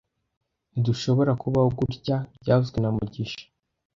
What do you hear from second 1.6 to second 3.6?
gutya byavuzwe na mugisha